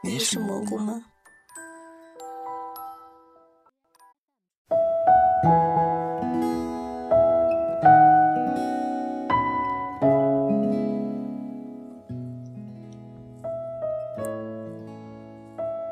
[0.00, 1.02] 你是蘑菇吗？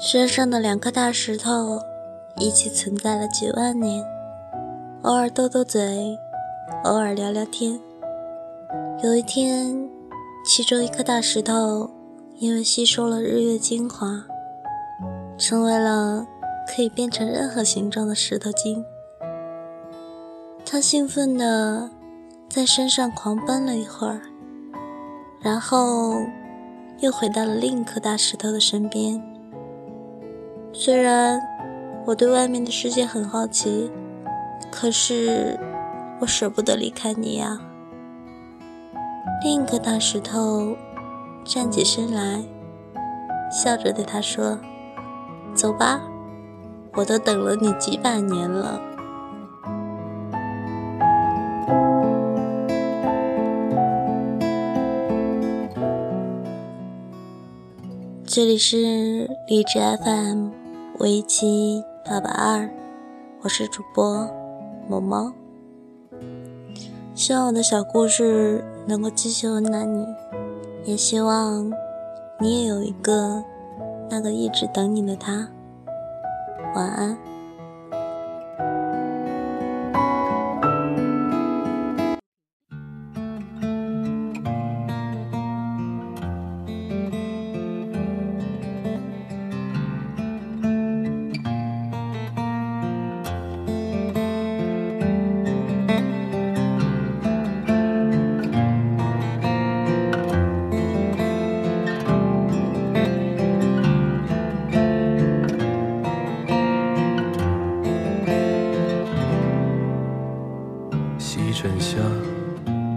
[0.00, 1.78] 山上的两颗大石头
[2.36, 4.02] 一起存在了几万年，
[5.02, 6.16] 偶尔斗斗嘴，
[6.84, 7.78] 偶尔聊聊天。
[9.02, 9.90] 有一天，
[10.46, 11.97] 其中一颗大石头。
[12.40, 14.24] 因为吸收了日月精华，
[15.36, 16.24] 成为了
[16.68, 18.84] 可以变成任何形状的石头精。
[20.64, 21.90] 他兴奋地
[22.48, 24.20] 在山上狂奔了一会儿，
[25.40, 26.14] 然后
[27.00, 29.20] 又回到了另一颗大石头的身边。
[30.72, 31.40] 虽然
[32.06, 33.90] 我对外面的世界很好奇，
[34.70, 35.58] 可是
[36.20, 37.58] 我舍不得离开你呀。
[39.42, 40.76] 另一颗大石头。
[41.48, 42.44] 站起身来，
[43.50, 44.58] 笑着对他说
[45.56, 46.02] ：“走吧，
[46.92, 48.78] 我都等了你几百年了。”
[58.26, 60.50] 这里是荔枝 FM
[60.98, 62.68] 五七八八二，
[63.40, 64.28] 我是主播
[64.86, 65.32] 萌萌，
[67.14, 70.06] 希望我的小故事能够继续温暖你。
[70.88, 71.70] 也希望
[72.40, 73.44] 你也有一个
[74.08, 75.50] 那个一直等你的他。
[76.74, 77.27] 晚安。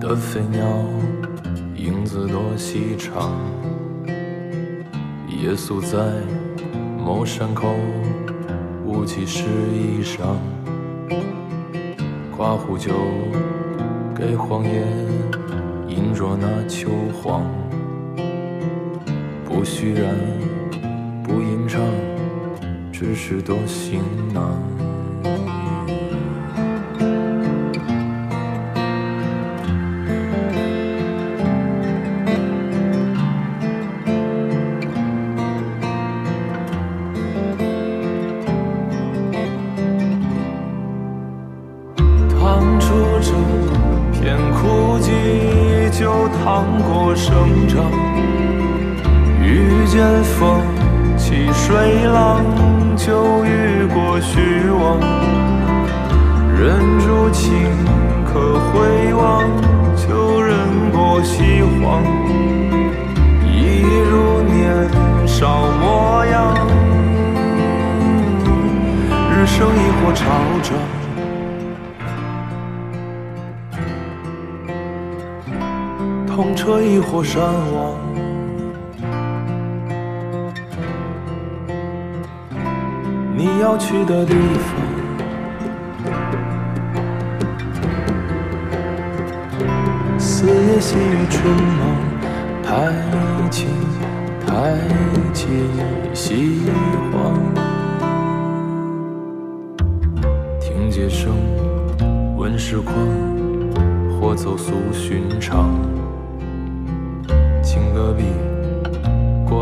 [0.00, 0.66] 的飞鸟，
[1.74, 3.38] 影子多细长。
[5.28, 5.98] 夜宿在
[6.98, 7.74] 某山口，
[8.86, 9.44] 雾气湿
[9.74, 10.38] 衣裳。
[12.34, 12.94] 刮胡酒
[14.14, 14.86] 给荒野，
[15.86, 17.42] 饮着那秋黄。
[19.44, 20.14] 不虚然，
[21.22, 21.82] 不吟唱，
[22.90, 24.00] 只是多行
[24.32, 24.58] 囊。
[45.98, 47.90] 就趟过生长，
[49.40, 50.60] 遇见风
[51.16, 52.44] 起水浪，
[52.94, 55.00] 就遇过虚妄。
[56.54, 57.72] 忍住情
[58.26, 59.42] 可回望，
[59.96, 60.58] 就忍
[60.92, 62.02] 过西荒。
[63.46, 63.80] 一
[64.10, 64.86] 如年
[65.26, 66.54] 少模样，
[69.32, 70.26] 日升亦或潮
[70.62, 71.05] 涨。
[76.36, 77.96] 痛彻一或山亡，
[83.34, 84.76] 你要去的地方，
[90.18, 91.96] 四野细雨春忙，
[92.62, 92.92] 太
[93.50, 93.70] 清
[94.46, 94.76] 太
[95.32, 95.48] 清
[96.12, 96.60] 西
[97.14, 97.32] 荒，
[100.60, 101.32] 听街声，
[102.36, 102.94] 问时况，
[104.20, 105.65] 或走俗寻常。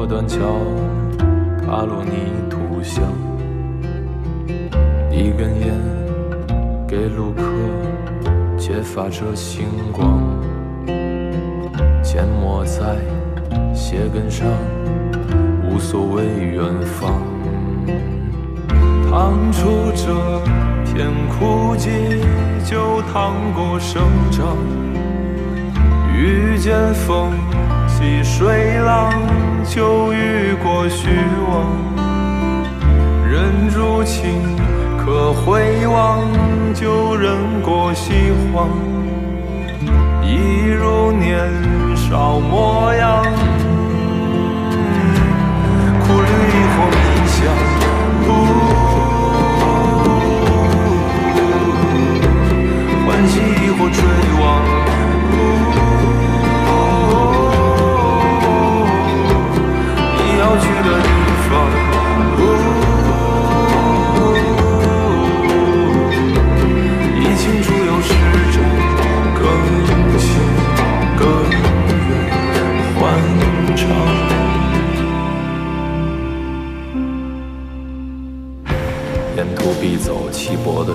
[0.06, 0.38] 断桥，
[1.64, 2.10] 踏落泥
[2.50, 3.02] 土香。
[5.10, 5.74] 一根烟
[6.86, 7.42] 给路客，
[8.58, 10.20] 揭发着星光。
[12.02, 12.96] 缄默在
[13.74, 14.46] 鞋跟上，
[15.64, 17.22] 无所谓远方。
[19.10, 20.12] 趟出这
[20.84, 21.88] 片枯寂，
[22.64, 24.56] 就趟过生长。
[26.16, 27.32] 遇见风。
[28.04, 29.14] 起水浪
[29.64, 31.08] 就遇过虚
[31.48, 31.64] 妄。
[33.26, 34.42] 人如情
[34.98, 36.22] 可回望，
[36.74, 38.68] 就忍过喜欢。
[40.22, 41.48] 一如年
[41.96, 43.24] 少模样，
[46.02, 46.96] 苦旅亦或迷
[47.26, 47.40] 香。